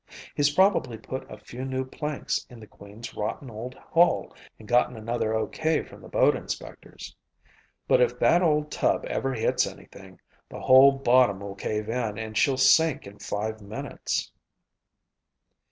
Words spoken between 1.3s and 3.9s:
few new planks in the Queen's rotten old